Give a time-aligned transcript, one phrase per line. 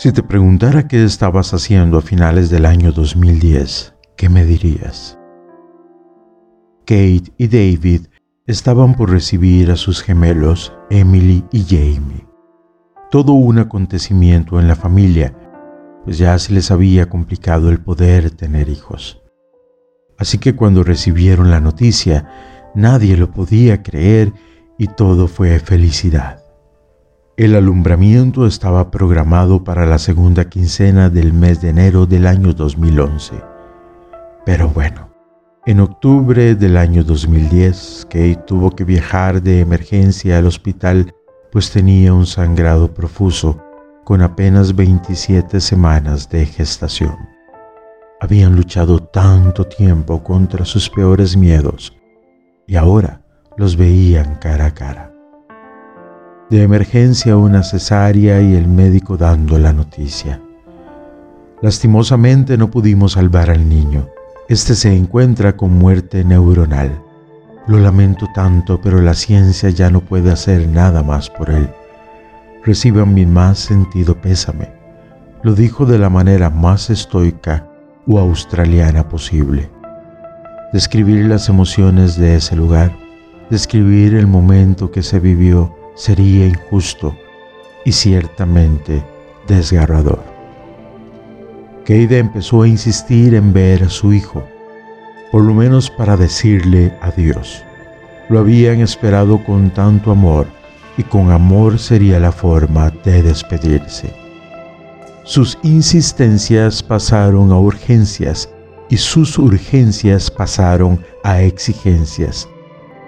[0.00, 5.18] Si te preguntara qué estabas haciendo a finales del año 2010, ¿qué me dirías?
[6.86, 8.06] Kate y David
[8.46, 12.26] estaban por recibir a sus gemelos, Emily y Jamie.
[13.10, 15.36] Todo un acontecimiento en la familia,
[16.06, 19.20] pues ya se les había complicado el poder tener hijos.
[20.16, 22.26] Así que cuando recibieron la noticia,
[22.74, 24.32] nadie lo podía creer
[24.78, 26.42] y todo fue felicidad.
[27.40, 33.32] El alumbramiento estaba programado para la segunda quincena del mes de enero del año 2011.
[34.44, 35.08] Pero bueno,
[35.64, 41.14] en octubre del año 2010, Kate tuvo que viajar de emergencia al hospital
[41.50, 43.58] pues tenía un sangrado profuso
[44.04, 47.16] con apenas 27 semanas de gestación.
[48.20, 51.96] Habían luchado tanto tiempo contra sus peores miedos
[52.66, 53.22] y ahora
[53.56, 55.10] los veían cara a cara
[56.50, 60.40] de emergencia una cesárea y el médico dando la noticia.
[61.62, 64.08] Lastimosamente no pudimos salvar al niño.
[64.48, 67.00] Este se encuentra con muerte neuronal.
[67.68, 71.70] Lo lamento tanto, pero la ciencia ya no puede hacer nada más por él.
[72.64, 74.72] Reciban mi más sentido pésame.
[75.44, 77.68] Lo dijo de la manera más estoica
[78.08, 79.70] o australiana posible.
[80.72, 82.96] Describir las emociones de ese lugar,
[83.50, 87.16] describir el momento que se vivió, sería injusto
[87.84, 89.04] y ciertamente
[89.46, 90.22] desgarrador.
[91.84, 94.44] Keida empezó a insistir en ver a su hijo,
[95.32, 97.64] por lo menos para decirle adiós.
[98.28, 100.46] Lo habían esperado con tanto amor
[100.96, 104.14] y con amor sería la forma de despedirse.
[105.24, 108.48] Sus insistencias pasaron a urgencias
[108.88, 112.48] y sus urgencias pasaron a exigencias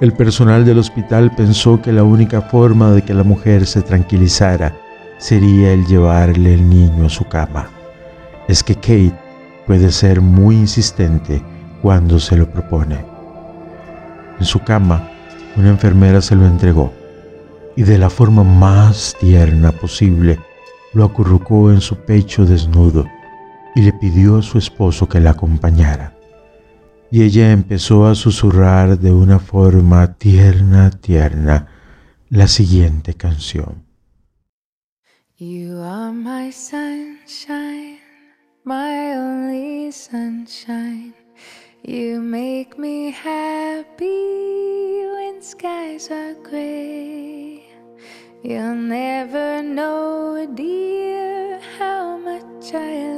[0.00, 4.74] el personal del hospital pensó que la única forma de que la mujer se tranquilizara
[5.18, 7.68] sería el llevarle el niño a su cama.
[8.48, 9.14] Es que Kate
[9.66, 11.42] puede ser muy insistente
[11.80, 13.04] cuando se lo propone.
[14.38, 15.08] En su cama,
[15.56, 16.92] una enfermera se lo entregó
[17.76, 20.38] y de la forma más tierna posible
[20.92, 23.06] lo acurrucó en su pecho desnudo
[23.76, 26.14] y le pidió a su esposo que la acompañara
[27.14, 31.68] y ella empezó a susurrar de una forma tierna, tierna
[32.28, 33.84] la siguiente canción.
[35.36, 38.00] You are my sunshine,
[38.64, 41.14] my only sunshine.
[41.84, 47.62] You make me happy when skies are gray.
[48.42, 53.13] You'll never know, dear, how much I love.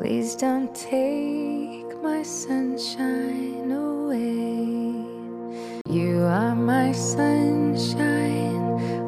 [0.00, 4.94] Please don't take my sunshine away.
[5.90, 8.62] You are my sunshine,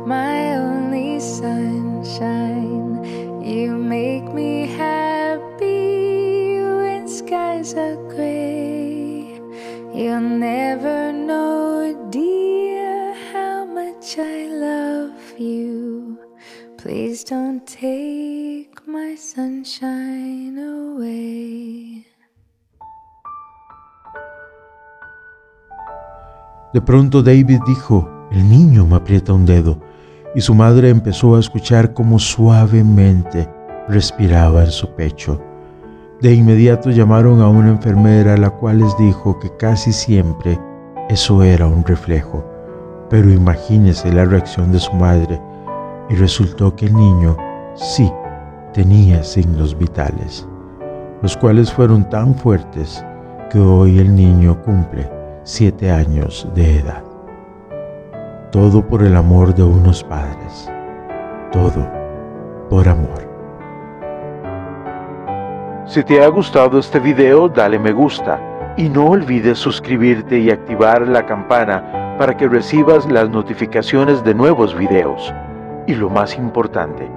[0.09, 3.05] my only sunshine.
[3.41, 9.39] You make me happy when skies are gray.
[9.95, 16.10] You'll never know, dear, how much I love you.
[16.83, 22.07] Please don't take my sunshine away.
[26.73, 29.79] De pronto David dijo, el niño me aprieta un dedo,
[30.35, 33.47] y su madre empezó a escuchar cómo suavemente
[33.87, 35.39] respiraba en su pecho.
[36.23, 40.59] De inmediato llamaron a una enfermera, la cual les dijo que casi siempre
[41.11, 42.43] eso era un reflejo.
[43.11, 45.39] Pero imagínese la reacción de su madre
[46.11, 47.37] y resultó que el niño
[47.75, 48.13] sí
[48.75, 50.47] tenía signos vitales,
[51.23, 53.05] los cuales fueron tan fuertes
[53.49, 55.11] que hoy el niño cumple
[55.45, 57.03] siete años de edad.
[58.51, 60.71] Todo por el amor de unos padres.
[61.53, 61.89] Todo
[62.69, 63.29] por amor.
[65.87, 68.41] Si te ha gustado este video, dale me gusta
[68.77, 74.77] y no olvides suscribirte y activar la campana para que recibas las notificaciones de nuevos
[74.77, 75.33] videos.
[75.91, 77.11] Y lo más importante,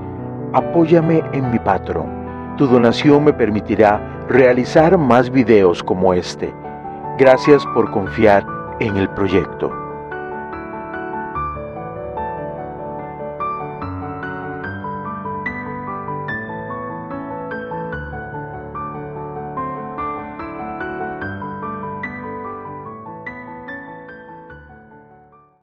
[0.51, 2.55] apóyame en mi Patreon.
[2.57, 6.51] Tu donación me permitirá realizar más videos como este
[7.19, 8.43] Gracias por confiar
[8.79, 9.82] en el proyecto.